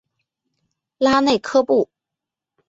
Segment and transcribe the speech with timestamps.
[0.97, 1.87] 拉内科布。